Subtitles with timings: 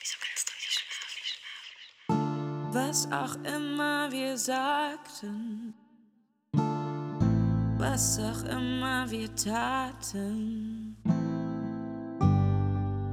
[0.00, 1.04] Wieso kannst du nicht schlafen?
[2.72, 5.74] Was auch immer wir sagten,
[7.76, 10.96] was auch immer wir taten,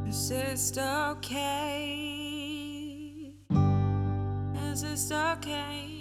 [0.07, 1.43] es ist okay,
[4.71, 5.96] es ist okay,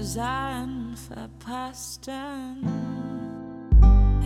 [0.00, 2.64] wir sahen, verpassten.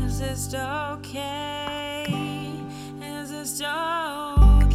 [0.06, 2.04] Es ist okay,
[3.00, 4.70] es ist okay,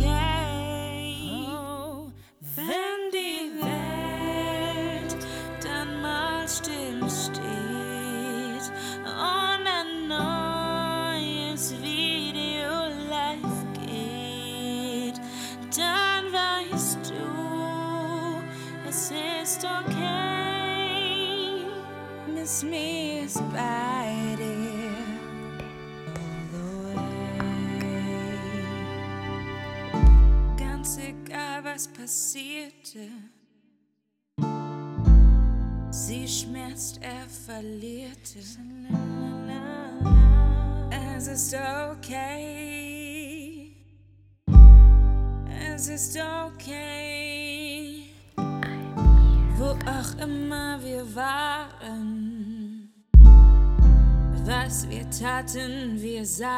[2.55, 5.15] wenn die Welt
[5.63, 8.65] dann mal still steht
[9.05, 15.17] und ein neues Video live geht,
[15.77, 17.23] dann weißt du,
[18.89, 20.18] es ist okay,
[30.57, 33.07] Ganz egal, was passierte.
[35.91, 38.39] Sie schmerzt, er verlierte.
[41.15, 42.47] Es ist okay.
[45.71, 47.28] Es ist okay.
[49.85, 52.91] Auch immer wir waren.
[54.45, 56.49] Was wir taten, wir sahen.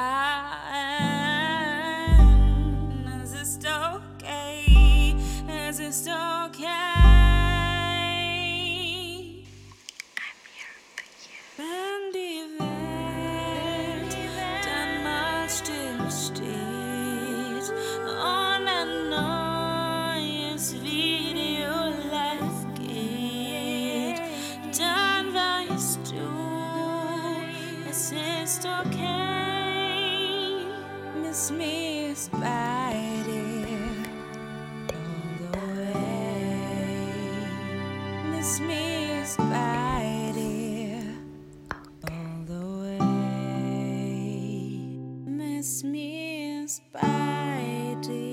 [3.23, 5.16] Es ist okay.
[5.67, 6.72] Es ist okay.
[11.58, 14.16] Wenn die Welt
[14.66, 16.09] dann mal still
[27.92, 30.70] a sister came,
[31.22, 33.76] Miss me spider
[34.93, 35.99] all the way,
[38.32, 41.04] Miss me spider
[42.08, 42.99] all the way,
[45.26, 48.30] Miss me spider.